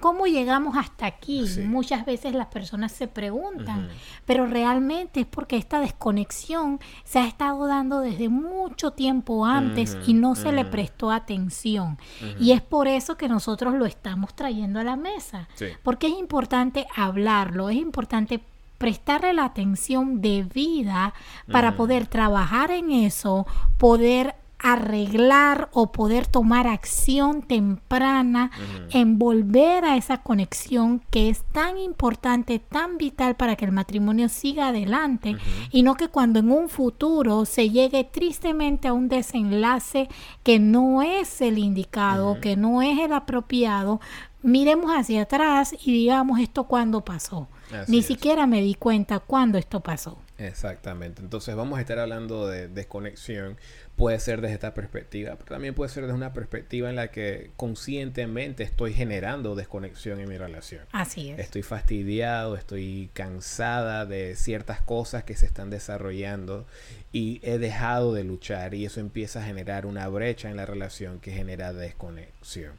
¿Cómo 0.00 0.26
llegamos 0.26 0.78
hasta 0.78 1.04
aquí? 1.04 1.44
Muchas 1.66 2.06
veces 2.06 2.34
las 2.34 2.46
personas 2.46 2.90
se 2.90 3.06
preguntan, 3.06 3.90
pero 4.24 4.46
realmente 4.46 5.20
es 5.20 5.26
porque 5.26 5.58
esta 5.58 5.78
desconexión 5.78 6.80
se 7.04 7.18
ha 7.18 7.26
estado 7.26 7.66
dando 7.66 8.00
desde 8.00 8.30
mucho 8.30 8.92
tiempo 8.92 9.44
antes 9.44 9.98
y 10.06 10.14
no 10.14 10.36
se 10.36 10.52
le 10.52 10.64
prestó 10.64 11.10
atención. 11.10 11.98
Y 12.40 12.52
es 12.52 12.62
por 12.62 12.88
eso 12.88 13.18
que 13.18 13.28
nosotros 13.28 13.74
lo 13.74 13.84
estamos 13.84 14.34
trayendo 14.34 14.80
a 14.80 14.84
la 14.84 14.96
mesa, 14.96 15.46
porque 15.82 16.06
es 16.06 16.14
importante 16.18 16.86
hablarlo, 16.96 17.68
es 17.68 17.76
importante 17.76 18.40
prestarle 18.78 19.34
la 19.34 19.44
atención 19.44 20.22
debida 20.22 21.12
para 21.52 21.76
poder 21.76 22.06
trabajar 22.06 22.70
en 22.70 22.90
eso, 22.90 23.46
poder 23.76 24.34
arreglar 24.64 25.68
o 25.72 25.92
poder 25.92 26.26
tomar 26.26 26.66
acción 26.66 27.42
temprana 27.42 28.50
en 28.90 29.18
volver 29.18 29.84
a 29.84 29.98
esa 29.98 30.22
conexión 30.22 31.02
que 31.10 31.28
es 31.28 31.42
tan 31.52 31.76
importante, 31.76 32.60
tan 32.60 32.96
vital 32.96 33.36
para 33.36 33.56
que 33.56 33.66
el 33.66 33.72
matrimonio 33.72 34.30
siga 34.30 34.68
adelante 34.68 35.36
y 35.70 35.82
no 35.82 35.96
que 35.96 36.08
cuando 36.08 36.38
en 36.38 36.50
un 36.50 36.70
futuro 36.70 37.44
se 37.44 37.68
llegue 37.68 38.04
tristemente 38.04 38.88
a 38.88 38.94
un 38.94 39.10
desenlace 39.10 40.08
que 40.42 40.58
no 40.58 41.02
es 41.02 41.42
el 41.42 41.58
indicado, 41.58 42.40
que 42.40 42.56
no 42.56 42.80
es 42.80 42.98
el 42.98 43.12
apropiado, 43.12 44.00
miremos 44.42 44.90
hacia 44.92 45.22
atrás 45.22 45.74
y 45.84 45.92
digamos 45.92 46.40
esto 46.40 46.64
cuando 46.64 47.04
pasó. 47.04 47.48
Ni 47.86 48.02
siquiera 48.02 48.46
me 48.46 48.62
di 48.62 48.74
cuenta 48.74 49.18
cuando 49.18 49.58
esto 49.58 49.80
pasó. 49.80 50.16
Exactamente. 50.38 51.22
Entonces 51.22 51.54
vamos 51.54 51.78
a 51.78 51.80
estar 51.80 51.98
hablando 51.98 52.48
de 52.48 52.68
desconexión 52.68 53.56
puede 53.96 54.18
ser 54.18 54.40
desde 54.40 54.54
esta 54.54 54.74
perspectiva, 54.74 55.36
pero 55.36 55.54
también 55.54 55.74
puede 55.74 55.90
ser 55.90 56.02
desde 56.04 56.16
una 56.16 56.32
perspectiva 56.32 56.90
en 56.90 56.96
la 56.96 57.08
que 57.08 57.52
conscientemente 57.56 58.64
estoy 58.64 58.92
generando 58.92 59.54
desconexión 59.54 60.18
en 60.20 60.28
mi 60.28 60.36
relación. 60.36 60.84
Así 60.92 61.30
es. 61.30 61.38
Estoy 61.38 61.62
fastidiado, 61.62 62.56
estoy 62.56 63.10
cansada 63.12 64.04
de 64.04 64.34
ciertas 64.34 64.80
cosas 64.80 65.24
que 65.24 65.36
se 65.36 65.46
están 65.46 65.70
desarrollando 65.70 66.66
y 67.12 67.40
he 67.42 67.58
dejado 67.58 68.12
de 68.12 68.24
luchar 68.24 68.74
y 68.74 68.84
eso 68.84 69.00
empieza 69.00 69.40
a 69.40 69.44
generar 69.44 69.86
una 69.86 70.08
brecha 70.08 70.50
en 70.50 70.56
la 70.56 70.66
relación 70.66 71.20
que 71.20 71.30
genera 71.30 71.72
desconexión. 71.72 72.72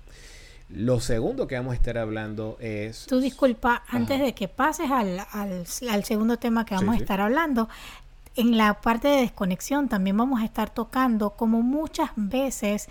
Lo 0.69 0.99
segundo 0.99 1.47
que 1.47 1.55
vamos 1.55 1.73
a 1.73 1.75
estar 1.75 1.97
hablando 1.97 2.57
es... 2.59 3.05
Tú 3.05 3.19
disculpa, 3.19 3.83
antes 3.87 4.19
de 4.19 4.33
que 4.33 4.47
pases 4.47 4.89
al, 4.89 5.19
al, 5.31 6.03
segundo 6.03 6.37
tema 6.37 6.65
que 6.65 6.73
vamos 6.73 6.95
a 6.95 6.97
estar 6.97 7.21
hablando, 7.21 7.69
en 8.35 8.57
la 8.57 8.81
parte 8.81 9.07
de 9.07 9.17
desconexión 9.17 9.87
también 9.87 10.17
vamos 10.17 10.41
a 10.41 10.45
estar 10.45 10.69
tocando 10.71 11.31
como 11.31 11.61
muchas 11.61 12.09
veces, 12.15 12.89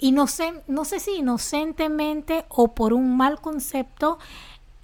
no 0.00 0.26
sé 0.26 1.00
si 1.00 1.16
inocentemente 1.16 2.44
o 2.48 2.74
por 2.74 2.92
un 2.92 3.16
mal 3.16 3.40
concepto, 3.40 4.18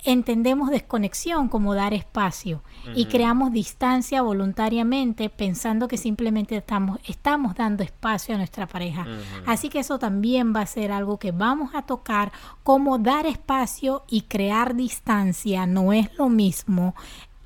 entendemos 0.04 0.70
desconexión 0.70 1.48
como 1.48 1.74
dar 1.74 1.94
espacio 1.94 2.62
y 2.94 3.06
creamos 3.06 3.52
distancia 3.52 4.22
voluntariamente 4.22 5.30
pensando 5.30 5.86
que 5.86 5.96
simplemente 5.96 6.56
estamos, 6.56 6.98
estamos 7.06 7.54
dando 7.54 7.82
espacio 7.82 8.34
a 8.34 8.38
nuestra 8.38 8.66
pareja. 8.66 9.06
Así 9.46 9.68
que 9.68 9.80
eso 9.80 9.98
también 9.98 10.54
va 10.54 10.62
a 10.62 10.66
ser 10.66 10.90
algo 10.90 11.18
que 11.18 11.30
vamos 11.30 11.74
a 11.74 11.82
tocar, 11.82 12.32
como 12.62 12.98
dar 12.98 13.26
espacio 13.26 14.04
y 14.08 14.22
crear 14.22 14.74
distancia 14.74 15.66
no 15.66 15.92
es 15.92 16.12
lo 16.16 16.28
mismo 16.28 16.94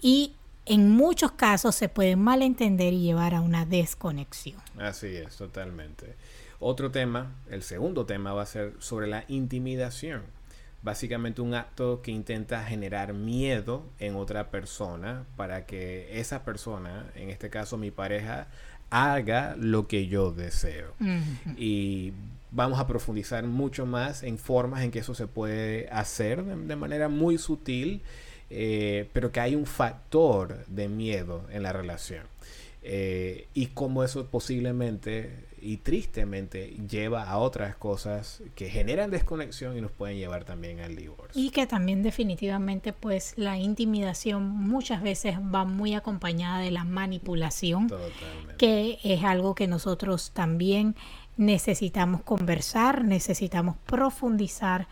y 0.01 0.33
en 0.65 0.91
muchos 0.91 1.33
casos 1.33 1.75
se 1.75 1.89
puede 1.89 2.17
malentender 2.17 2.93
y 2.93 3.03
llevar 3.03 3.35
a 3.35 3.41
una 3.41 3.65
desconexión. 3.67 4.61
Así 4.79 5.15
es, 5.15 5.37
totalmente. 5.37 6.17
Otro 6.59 6.91
tema, 6.91 7.35
el 7.51 7.63
segundo 7.63 8.07
tema 8.07 8.33
va 8.33 8.43
a 8.43 8.47
ser 8.47 8.75
sobre 8.79 9.07
la 9.07 9.25
intimidación. 9.29 10.23
Básicamente 10.87 11.43
un 11.43 11.55
acto 11.55 12.01
que 12.01 12.13
intenta 12.13 12.63
generar 12.63 13.13
miedo 13.13 13.83
en 13.99 14.15
otra 14.15 14.53
persona 14.53 15.25
para 15.37 15.67
que 15.67 16.21
esa 16.21 16.45
persona, 16.45 17.11
en 17.17 17.31
este 17.31 17.51
caso 17.51 17.77
mi 17.77 17.91
pareja, 17.91 18.47
haga 18.89 19.57
lo 19.59 19.89
que 19.89 20.07
yo 20.07 20.31
deseo. 20.31 20.95
Y 21.57 22.13
vamos 22.53 22.79
a 22.79 22.87
profundizar 22.87 23.45
mucho 23.45 23.85
más 23.85 24.23
en 24.23 24.39
formas 24.39 24.85
en 24.85 24.93
que 24.93 25.01
eso 25.01 25.15
se 25.15 25.27
puede 25.27 25.89
hacer 25.91 26.45
de 26.45 26.77
manera 26.77 27.09
muy 27.09 27.37
sutil 27.37 28.03
eh, 28.49 29.09
pero 29.13 29.33
que 29.33 29.41
hay 29.41 29.55
un 29.55 29.67
factor 29.67 30.65
de 30.67 30.89
miedo 30.89 31.45
en 31.51 31.63
la 31.63 31.73
relación. 31.73 32.27
Eh, 32.83 33.49
y 33.55 33.67
cómo 33.67 34.05
eso 34.05 34.27
posiblemente 34.27 35.47
y 35.67 35.79
tristemente 35.79 36.77
lleva 36.89 37.25
a 37.25 37.39
otras 37.39 37.75
cosas 37.75 38.41
que 38.55 38.71
generan 38.71 39.11
desconexión 39.11 39.77
y 39.77 39.81
nos 39.81 39.91
pueden 39.91 40.17
llevar 40.17 40.45
también 40.45 40.79
al 40.79 40.95
divorcio. 40.95 41.43
Y 41.43 41.51
que 41.51 41.67
también 41.67 42.05
definitivamente 42.05 42.93
pues 42.93 43.35
la 43.37 43.59
intimidación 43.59 44.45
muchas 44.45 45.03
veces 45.03 45.37
va 45.39 45.65
muy 45.65 45.95
acompañada 45.95 46.61
de 46.61 46.71
la 46.71 46.85
manipulación, 46.85 47.91
que 48.59 48.99
es 49.03 49.25
algo 49.25 49.57
que 49.57 49.67
nosotros 49.67 50.31
también 50.33 50.95
necesitamos 51.37 52.23
conversar, 52.23 53.05
necesitamos 53.05 53.77
profundizar 53.87 54.87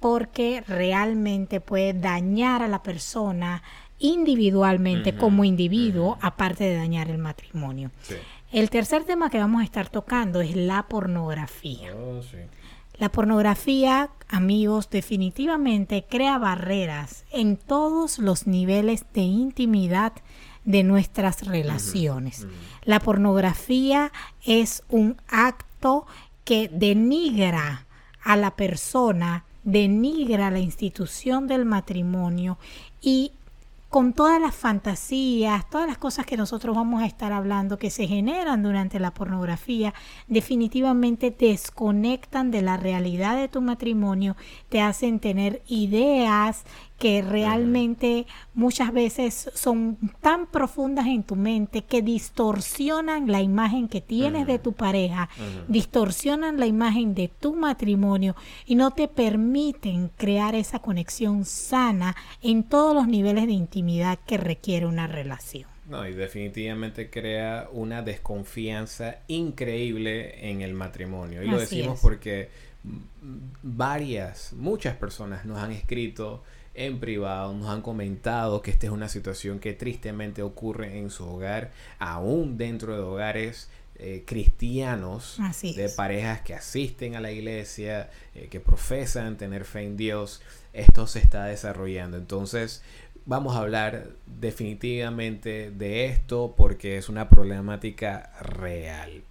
porque 0.00 0.62
realmente 0.66 1.60
puede 1.60 1.92
dañar 1.92 2.62
a 2.62 2.68
la 2.68 2.82
persona 2.82 3.62
individualmente 3.98 5.16
como 5.16 5.44
individuo, 5.44 6.18
aparte 6.20 6.64
de 6.64 6.76
dañar 6.76 7.10
el 7.10 7.18
matrimonio. 7.18 7.90
El 8.52 8.70
tercer 8.70 9.04
tema 9.04 9.30
que 9.30 9.38
vamos 9.38 9.60
a 9.60 9.64
estar 9.64 9.88
tocando 9.88 10.40
es 10.40 10.54
la 10.56 10.84
pornografía. 10.84 11.94
Oh, 11.94 12.20
la 12.98 13.10
pornografía, 13.10 14.10
amigos, 14.28 14.88
definitivamente 14.88 16.06
crea 16.08 16.38
barreras 16.38 17.24
en 17.30 17.56
todos 17.56 18.18
los 18.18 18.46
niveles 18.46 19.04
de 19.12 19.22
intimidad 19.22 20.12
de 20.64 20.82
nuestras 20.82 21.46
relaciones. 21.46 22.46
La 22.82 23.00
pornografía 23.00 24.12
es 24.44 24.82
un 24.88 25.16
acto 25.28 26.06
que 26.44 26.68
denigra 26.68 27.86
a 28.22 28.36
la 28.36 28.56
persona 28.56 29.44
denigra 29.66 30.50
la 30.52 30.60
institución 30.60 31.48
del 31.48 31.64
matrimonio 31.64 32.56
y 33.02 33.32
con 33.96 34.12
todas 34.12 34.38
las 34.38 34.54
fantasías, 34.54 35.70
todas 35.70 35.86
las 35.86 35.96
cosas 35.96 36.26
que 36.26 36.36
nosotros 36.36 36.76
vamos 36.76 37.02
a 37.02 37.06
estar 37.06 37.32
hablando 37.32 37.78
que 37.78 37.88
se 37.88 38.06
generan 38.06 38.62
durante 38.62 39.00
la 39.00 39.14
pornografía, 39.14 39.94
definitivamente 40.26 41.30
desconectan 41.30 42.50
de 42.50 42.60
la 42.60 42.76
realidad 42.76 43.38
de 43.38 43.48
tu 43.48 43.62
matrimonio, 43.62 44.36
te 44.68 44.82
hacen 44.82 45.18
tener 45.18 45.62
ideas 45.66 46.64
que 46.98 47.20
realmente 47.20 48.26
muchas 48.54 48.92
veces 48.92 49.50
son 49.54 49.98
tan 50.20 50.46
profundas 50.46 51.06
en 51.06 51.22
tu 51.22 51.36
mente 51.36 51.82
que 51.82 52.00
distorsionan 52.00 53.30
la 53.30 53.42
imagen 53.42 53.88
que 53.88 54.00
tienes 54.00 54.46
de 54.46 54.58
tu 54.58 54.72
pareja, 54.72 55.28
distorsionan 55.68 56.58
la 56.58 56.66
imagen 56.66 57.14
de 57.14 57.28
tu 57.28 57.54
matrimonio 57.54 58.34
y 58.64 58.76
no 58.76 58.92
te 58.92 59.08
permiten 59.08 60.10
crear 60.16 60.54
esa 60.54 60.78
conexión 60.78 61.44
sana 61.44 62.16
en 62.42 62.62
todos 62.62 62.94
los 62.94 63.06
niveles 63.08 63.46
de 63.46 63.52
intimidad 63.52 64.18
que 64.26 64.38
requiere 64.38 64.86
una 64.86 65.06
relación. 65.06 65.68
No, 65.88 66.06
y 66.08 66.14
definitivamente 66.14 67.10
crea 67.10 67.68
una 67.70 68.02
desconfianza 68.02 69.18
increíble 69.28 70.50
en 70.50 70.62
el 70.62 70.74
matrimonio. 70.74 71.42
Y 71.42 71.48
lo 71.48 71.58
decimos 71.58 72.00
porque 72.00 72.48
varias, 73.62 74.52
muchas 74.52 74.96
personas 74.96 75.44
nos 75.44 75.58
han 75.58 75.72
escrito 75.72 76.42
en 76.76 77.00
privado 77.00 77.52
nos 77.54 77.68
han 77.68 77.82
comentado 77.82 78.62
que 78.62 78.70
esta 78.70 78.86
es 78.86 78.92
una 78.92 79.08
situación 79.08 79.58
que 79.58 79.72
tristemente 79.72 80.42
ocurre 80.42 80.98
en 80.98 81.10
su 81.10 81.24
hogar, 81.24 81.72
aún 81.98 82.58
dentro 82.58 82.94
de 82.94 83.00
hogares 83.00 83.68
eh, 83.98 84.24
cristianos, 84.26 85.38
de 85.62 85.88
parejas 85.88 86.42
que 86.42 86.54
asisten 86.54 87.16
a 87.16 87.20
la 87.20 87.32
iglesia, 87.32 88.10
eh, 88.34 88.48
que 88.50 88.60
profesan 88.60 89.38
tener 89.38 89.64
fe 89.64 89.84
en 89.84 89.96
Dios, 89.96 90.42
esto 90.74 91.06
se 91.06 91.18
está 91.18 91.46
desarrollando. 91.46 92.18
Entonces, 92.18 92.82
vamos 93.24 93.56
a 93.56 93.60
hablar 93.60 94.10
definitivamente 94.26 95.70
de 95.70 96.04
esto 96.06 96.54
porque 96.56 96.98
es 96.98 97.08
una 97.08 97.30
problemática 97.30 98.32
real. 98.42 99.22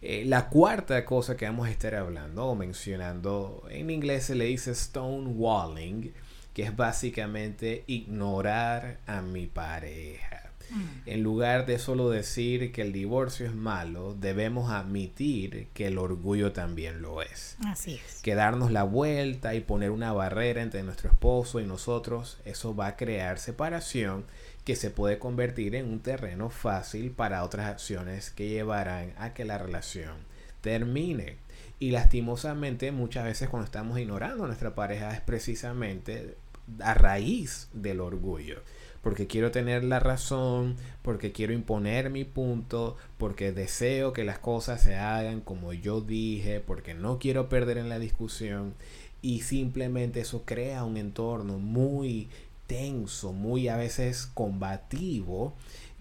Eh, 0.00 0.24
la 0.26 0.48
cuarta 0.48 1.04
cosa 1.04 1.36
que 1.36 1.44
vamos 1.44 1.68
a 1.68 1.70
estar 1.70 1.94
hablando 1.94 2.46
o 2.46 2.54
mencionando, 2.54 3.66
en 3.70 3.90
inglés 3.90 4.24
se 4.24 4.34
le 4.34 4.46
dice 4.46 4.74
stonewalling, 4.74 6.14
que 6.54 6.62
es 6.62 6.76
básicamente 6.76 7.84
ignorar 7.86 8.98
a 9.06 9.22
mi 9.22 9.46
pareja. 9.46 10.50
Mm. 10.70 10.82
En 11.06 11.22
lugar 11.22 11.66
de 11.66 11.78
solo 11.78 12.10
decir 12.10 12.72
que 12.72 12.82
el 12.82 12.92
divorcio 12.92 13.46
es 13.46 13.54
malo, 13.54 14.14
debemos 14.14 14.70
admitir 14.70 15.68
que 15.74 15.88
el 15.88 15.98
orgullo 15.98 16.52
también 16.52 17.02
lo 17.02 17.22
es. 17.22 17.56
Así 17.66 17.94
es. 17.94 18.22
Que 18.22 18.34
darnos 18.34 18.70
la 18.70 18.84
vuelta 18.84 19.54
y 19.54 19.60
poner 19.60 19.90
una 19.90 20.12
barrera 20.12 20.62
entre 20.62 20.82
nuestro 20.82 21.10
esposo 21.10 21.60
y 21.60 21.66
nosotros, 21.66 22.38
eso 22.44 22.74
va 22.74 22.88
a 22.88 22.96
crear 22.96 23.38
separación 23.38 24.24
que 24.64 24.76
se 24.76 24.90
puede 24.90 25.18
convertir 25.18 25.74
en 25.74 25.86
un 25.86 26.00
terreno 26.00 26.50
fácil 26.50 27.10
para 27.10 27.42
otras 27.44 27.66
acciones 27.66 28.30
que 28.30 28.48
llevarán 28.48 29.12
a 29.18 29.32
que 29.34 29.44
la 29.44 29.58
relación 29.58 30.14
termine. 30.60 31.36
Y 31.78 31.92
lastimosamente 31.92 32.92
muchas 32.92 33.24
veces 33.24 33.48
cuando 33.48 33.64
estamos 33.64 33.98
ignorando 33.98 34.44
a 34.44 34.46
nuestra 34.46 34.74
pareja 34.74 35.12
es 35.14 35.22
precisamente 35.22 36.36
a 36.80 36.94
raíz 36.94 37.68
del 37.72 38.00
orgullo. 38.00 38.62
Porque 39.02 39.26
quiero 39.26 39.50
tener 39.50 39.82
la 39.82 39.98
razón, 39.98 40.76
porque 41.02 41.32
quiero 41.32 41.54
imponer 41.54 42.10
mi 42.10 42.24
punto, 42.24 42.96
porque 43.16 43.50
deseo 43.50 44.12
que 44.12 44.24
las 44.24 44.38
cosas 44.38 44.82
se 44.82 44.94
hagan 44.94 45.40
como 45.40 45.72
yo 45.72 46.02
dije, 46.02 46.60
porque 46.60 46.92
no 46.92 47.18
quiero 47.18 47.48
perder 47.48 47.78
en 47.78 47.88
la 47.88 47.98
discusión. 47.98 48.74
Y 49.22 49.40
simplemente 49.40 50.20
eso 50.20 50.44
crea 50.44 50.84
un 50.84 50.96
entorno 50.98 51.58
muy 51.58 52.28
tenso, 52.66 53.32
muy 53.32 53.68
a 53.68 53.76
veces 53.76 54.26
combativo, 54.26 55.54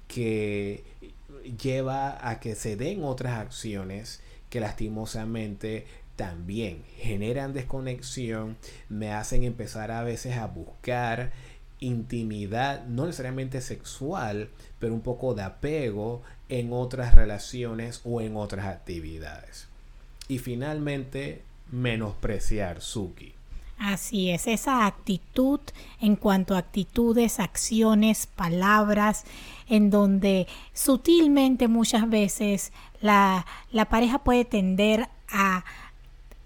que 0.07 0.83
lleva 1.61 2.27
a 2.29 2.39
que 2.39 2.55
se 2.55 2.75
den 2.75 3.03
otras 3.03 3.37
acciones 3.37 4.21
que 4.49 4.59
lastimosamente 4.59 5.85
también 6.19 6.83
generan 6.97 7.53
desconexión, 7.53 8.57
me 8.89 9.13
hacen 9.13 9.43
empezar 9.43 9.89
a 9.89 10.03
veces 10.03 10.35
a 10.35 10.47
buscar 10.47 11.31
intimidad, 11.79 12.85
no 12.87 13.05
necesariamente 13.05 13.61
sexual, 13.61 14.49
pero 14.79 14.93
un 14.93 14.99
poco 14.99 15.33
de 15.33 15.43
apego 15.43 16.21
en 16.49 16.73
otras 16.73 17.15
relaciones 17.15 18.01
o 18.03 18.19
en 18.19 18.35
otras 18.35 18.65
actividades. 18.65 19.69
Y 20.27 20.39
finalmente, 20.39 21.41
menospreciar 21.71 22.81
Suki. 22.81 23.31
Así 23.77 24.29
es, 24.29 24.45
esa 24.47 24.87
actitud 24.87 25.61
en 26.01 26.17
cuanto 26.17 26.53
a 26.53 26.57
actitudes, 26.57 27.39
acciones, 27.39 28.27
palabras, 28.27 29.23
en 29.69 29.89
donde 29.89 30.47
sutilmente 30.73 31.69
muchas 31.69 32.09
veces 32.09 32.73
la, 32.99 33.45
la 33.71 33.85
pareja 33.85 34.21
puede 34.25 34.43
tender 34.43 35.07
a, 35.29 35.63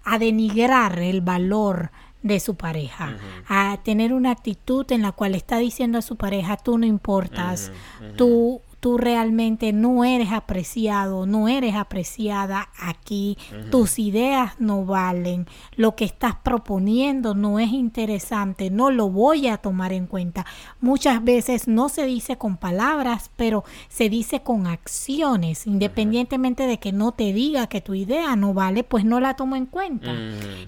a, 0.04 0.18
denigrar 0.18 0.98
el 0.98 1.20
valor 1.20 1.90
de 2.22 2.40
su 2.40 2.54
pareja, 2.54 3.16
a 3.48 3.78
tener 3.84 4.14
una 4.14 4.30
actitud 4.30 4.90
en 4.92 5.02
la 5.02 5.12
cual 5.12 5.34
está 5.34 5.58
diciendo 5.58 5.98
a 5.98 6.02
su 6.02 6.16
pareja, 6.16 6.56
tú 6.56 6.78
no 6.78 6.86
importas, 6.86 7.70
tú 8.16 8.62
tú 8.84 8.98
realmente 8.98 9.72
no 9.72 10.04
eres 10.04 10.30
apreciado, 10.30 11.24
no 11.24 11.48
eres 11.48 11.74
apreciada 11.74 12.68
aquí, 12.78 13.38
tus 13.70 13.98
ideas 13.98 14.56
no 14.58 14.84
valen, 14.84 15.46
lo 15.74 15.96
que 15.96 16.04
estás 16.04 16.34
proponiendo 16.42 17.34
no 17.34 17.58
es 17.58 17.72
interesante, 17.72 18.68
no 18.68 18.90
lo 18.90 19.08
voy 19.08 19.48
a 19.48 19.56
tomar 19.56 19.94
en 19.94 20.06
cuenta. 20.06 20.44
Muchas 20.82 21.24
veces 21.24 21.66
no 21.66 21.88
se 21.88 22.04
dice 22.04 22.36
con 22.36 22.58
palabras, 22.58 23.30
pero 23.36 23.64
se 23.88 24.10
dice 24.10 24.42
con 24.42 24.66
acciones, 24.66 25.66
independientemente 25.66 26.66
de 26.66 26.78
que 26.78 26.92
no 26.92 27.12
te 27.12 27.32
diga 27.32 27.68
que 27.68 27.80
tu 27.80 27.94
idea 27.94 28.36
no 28.36 28.52
vale, 28.52 28.84
pues 28.84 29.06
no 29.06 29.18
la 29.18 29.32
tomo 29.32 29.56
en 29.56 29.64
cuenta. 29.64 30.12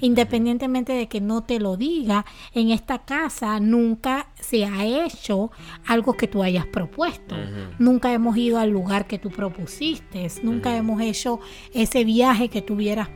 Independientemente 0.01 0.95
de 0.95 1.07
que 1.07 1.21
no 1.21 1.43
te 1.43 1.61
lo 1.61 1.77
diga, 1.77 2.25
en 2.55 2.71
esta 2.71 3.01
casa 3.01 3.61
nunca 3.61 4.29
se 4.49 4.65
ha 4.65 4.85
hecho 4.85 5.51
algo 5.87 6.15
que 6.15 6.29
tú 6.29 6.43
hayas 6.43 6.67
propuesto. 6.67 7.37
Nunca 7.79 8.13
hemos 8.13 8.37
ido 8.37 8.59
al 8.59 8.71
lugar 8.71 9.07
que 9.07 9.19
tú 9.19 9.31
propusiste, 9.31 10.27
nunca 10.43 10.77
hemos 10.77 11.01
hecho 11.01 11.41
ese 11.73 12.05
viaje 12.05 12.49
que 12.49 12.63
tuvieras 12.63 13.09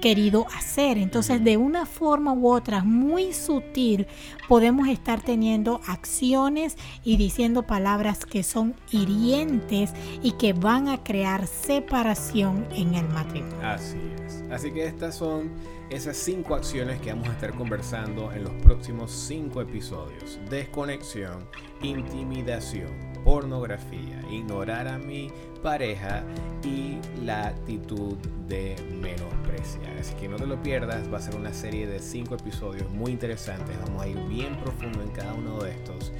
querido 0.00 0.46
hacer. 0.56 0.98
Entonces, 0.98 1.42
de 1.42 1.56
una 1.56 1.86
forma 1.86 2.32
u 2.32 2.48
otra, 2.48 2.84
muy 2.84 3.32
sutil, 3.32 4.06
podemos 4.48 4.88
estar 4.88 5.22
teniendo 5.22 5.80
acciones 5.86 6.76
y 7.04 7.16
diciendo 7.16 7.62
palabras 7.66 8.24
que 8.24 8.42
son 8.42 8.74
hirientes 8.90 9.92
y 10.22 10.32
que 10.32 10.52
van 10.52 10.88
a 10.88 11.02
crear 11.02 11.46
separación 11.46 12.66
en 12.74 12.94
el 12.94 13.08
matrimonio. 13.08 13.56
Así 13.62 13.98
es. 14.26 14.42
Así 14.50 14.72
que 14.72 14.86
estas 14.86 15.16
son 15.16 15.50
esas 15.92 16.16
cinco 16.16 16.54
acciones 16.54 16.98
que 17.02 17.10
vamos 17.10 17.28
a 17.28 17.32
estar 17.32 17.52
conversando 17.52 18.32
en 18.32 18.44
los 18.44 18.52
próximos 18.62 19.10
cinco 19.10 19.60
episodios. 19.60 20.40
Desconexión, 20.48 21.46
intimidación, 21.82 22.88
pornografía, 23.22 24.22
ignorar 24.30 24.88
a 24.88 24.96
mi 24.96 25.30
pareja 25.62 26.24
y 26.64 26.98
la 27.22 27.48
actitud 27.48 28.16
de 28.48 28.74
menospreciar. 29.02 29.98
Así 30.00 30.14
que 30.14 30.28
no 30.28 30.36
te 30.36 30.46
lo 30.46 30.62
pierdas, 30.62 31.12
va 31.12 31.18
a 31.18 31.20
ser 31.22 31.36
una 31.36 31.52
serie 31.52 31.86
de 31.86 31.98
cinco 31.98 32.36
episodios 32.36 32.88
muy 32.90 33.12
interesantes. 33.12 33.76
Vamos 33.86 34.02
a 34.02 34.08
ir 34.08 34.18
bien 34.28 34.56
profundo 34.56 35.02
en 35.02 35.10
cada 35.10 35.34
uno 35.34 35.58
de 35.58 35.72
estos. 35.72 36.10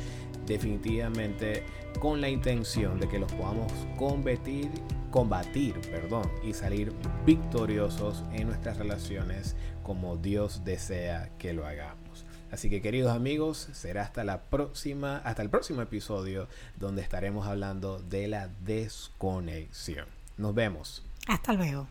Definitivamente 0.46 1.64
con 1.98 2.20
la 2.20 2.28
intención 2.28 3.00
de 3.00 3.08
que 3.08 3.18
los 3.18 3.32
podamos 3.32 3.72
combatir 3.96 4.68
combatir, 5.12 5.80
perdón, 5.82 6.28
y 6.42 6.54
salir 6.54 6.92
victoriosos 7.24 8.24
en 8.32 8.48
nuestras 8.48 8.78
relaciones 8.78 9.54
como 9.84 10.16
Dios 10.16 10.64
desea 10.64 11.30
que 11.38 11.52
lo 11.52 11.64
hagamos. 11.64 12.26
Así 12.50 12.68
que 12.68 12.82
queridos 12.82 13.14
amigos, 13.14 13.68
será 13.72 14.02
hasta 14.02 14.24
la 14.24 14.42
próxima, 14.42 15.18
hasta 15.18 15.42
el 15.42 15.50
próximo 15.50 15.82
episodio 15.82 16.48
donde 16.78 17.02
estaremos 17.02 17.46
hablando 17.46 18.00
de 18.00 18.26
la 18.26 18.48
desconexión. 18.64 20.06
Nos 20.36 20.54
vemos. 20.54 21.04
Hasta 21.28 21.52
luego. 21.52 21.86